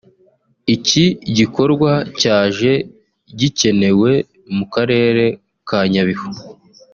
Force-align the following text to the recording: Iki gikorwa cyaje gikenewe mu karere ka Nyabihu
Iki 0.75 1.05
gikorwa 1.37 1.91
cyaje 2.19 2.71
gikenewe 3.39 4.11
mu 4.55 4.65
karere 4.73 5.25
ka 5.67 5.79
Nyabihu 5.91 6.29